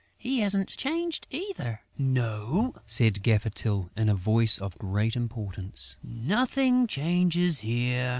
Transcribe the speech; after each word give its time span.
He 0.17 0.39
hasn't 0.39 0.69
changed 0.69 1.27
either...." 1.29 1.81
"No," 1.95 2.73
said 2.87 3.21
Gaffer 3.21 3.51
Tyl, 3.51 3.91
in 3.95 4.09
a 4.09 4.15
voice 4.15 4.57
of 4.57 4.75
great 4.79 5.15
importance, 5.15 5.95
"nothing 6.03 6.87
changes 6.87 7.59
here!" 7.59 8.09